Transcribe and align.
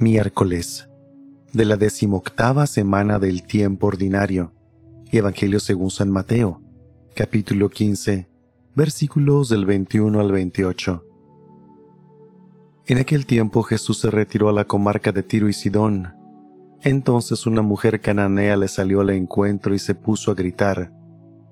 Miércoles 0.00 0.88
de 1.52 1.66
la 1.66 1.76
decimoctava 1.76 2.66
semana 2.66 3.18
del 3.18 3.42
tiempo 3.42 3.86
ordinario. 3.86 4.54
Evangelio 5.12 5.60
según 5.60 5.90
San 5.90 6.10
Mateo, 6.10 6.62
capítulo 7.14 7.68
15, 7.68 8.26
versículos 8.74 9.50
del 9.50 9.66
21 9.66 10.18
al 10.18 10.32
28. 10.32 11.04
En 12.86 12.96
aquel 12.96 13.26
tiempo 13.26 13.62
Jesús 13.62 14.00
se 14.00 14.10
retiró 14.10 14.48
a 14.48 14.54
la 14.54 14.64
comarca 14.64 15.12
de 15.12 15.22
Tiro 15.22 15.50
y 15.50 15.52
Sidón. 15.52 16.14
Entonces 16.80 17.46
una 17.46 17.60
mujer 17.60 18.00
cananea 18.00 18.56
le 18.56 18.68
salió 18.68 19.02
al 19.02 19.10
encuentro 19.10 19.74
y 19.74 19.78
se 19.78 19.94
puso 19.94 20.30
a 20.30 20.34
gritar, 20.34 20.94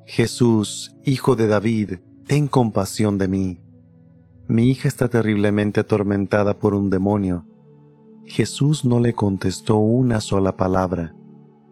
Jesús, 0.06 0.96
hijo 1.04 1.36
de 1.36 1.48
David, 1.48 1.98
ten 2.26 2.48
compasión 2.48 3.18
de 3.18 3.28
mí. 3.28 3.60
Mi 4.46 4.70
hija 4.70 4.88
está 4.88 5.10
terriblemente 5.10 5.80
atormentada 5.80 6.58
por 6.58 6.72
un 6.72 6.88
demonio. 6.88 7.44
Jesús 8.28 8.84
no 8.84 9.00
le 9.00 9.14
contestó 9.14 9.78
una 9.78 10.20
sola 10.20 10.56
palabra, 10.56 11.14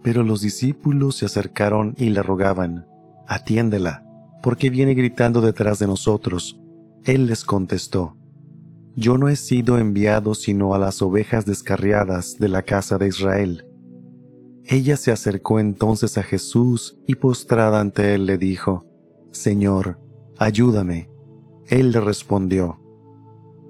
pero 0.02 0.22
los 0.22 0.40
discípulos 0.40 1.16
se 1.16 1.26
acercaron 1.26 1.94
y 1.98 2.08
le 2.08 2.22
rogaban, 2.22 2.86
Atiéndela, 3.28 4.06
porque 4.42 4.70
viene 4.70 4.94
gritando 4.94 5.40
detrás 5.42 5.78
de 5.78 5.86
nosotros. 5.86 6.58
Él 7.04 7.26
les 7.26 7.44
contestó, 7.44 8.16
Yo 8.94 9.18
no 9.18 9.28
he 9.28 9.36
sido 9.36 9.78
enviado 9.78 10.34
sino 10.34 10.74
a 10.74 10.78
las 10.78 11.02
ovejas 11.02 11.44
descarriadas 11.44 12.38
de 12.38 12.48
la 12.48 12.62
casa 12.62 12.96
de 12.96 13.08
Israel. 13.08 13.66
Ella 14.64 14.96
se 14.96 15.12
acercó 15.12 15.60
entonces 15.60 16.16
a 16.16 16.22
Jesús 16.22 16.98
y 17.06 17.16
postrada 17.16 17.80
ante 17.80 18.14
él 18.14 18.24
le 18.26 18.38
dijo, 18.38 18.86
Señor, 19.30 20.00
ayúdame. 20.38 21.10
Él 21.66 21.92
le 21.92 22.00
respondió, 22.00 22.80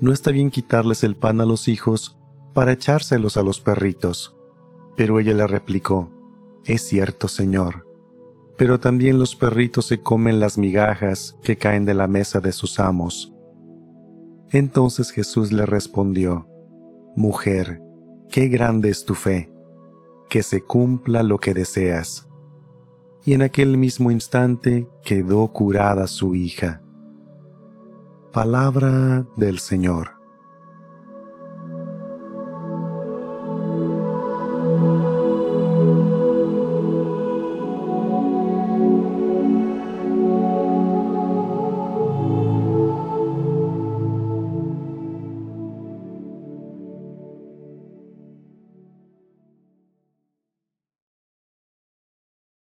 No 0.00 0.12
está 0.12 0.30
bien 0.30 0.50
quitarles 0.50 1.02
el 1.02 1.16
pan 1.16 1.40
a 1.40 1.46
los 1.46 1.66
hijos 1.66 2.15
para 2.56 2.72
echárselos 2.72 3.36
a 3.36 3.42
los 3.42 3.60
perritos. 3.60 4.34
Pero 4.96 5.20
ella 5.20 5.34
le 5.34 5.46
replicó, 5.46 6.10
Es 6.64 6.88
cierto, 6.88 7.28
Señor, 7.28 7.86
pero 8.56 8.80
también 8.80 9.18
los 9.18 9.36
perritos 9.36 9.84
se 9.84 10.00
comen 10.00 10.40
las 10.40 10.56
migajas 10.56 11.36
que 11.42 11.58
caen 11.58 11.84
de 11.84 11.92
la 11.92 12.06
mesa 12.06 12.40
de 12.40 12.52
sus 12.52 12.80
amos. 12.80 13.30
Entonces 14.52 15.10
Jesús 15.10 15.52
le 15.52 15.66
respondió, 15.66 16.48
Mujer, 17.14 17.82
qué 18.30 18.48
grande 18.48 18.88
es 18.88 19.04
tu 19.04 19.14
fe, 19.14 19.52
que 20.30 20.42
se 20.42 20.62
cumpla 20.62 21.22
lo 21.22 21.36
que 21.36 21.52
deseas. 21.52 22.26
Y 23.26 23.34
en 23.34 23.42
aquel 23.42 23.76
mismo 23.76 24.10
instante 24.10 24.88
quedó 25.04 25.52
curada 25.52 26.06
su 26.06 26.34
hija. 26.34 26.80
Palabra 28.32 29.26
del 29.36 29.58
Señor. 29.58 30.15